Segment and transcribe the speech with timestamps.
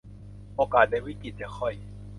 [0.55, 1.73] โอกาสในวิกฤตจะค่อย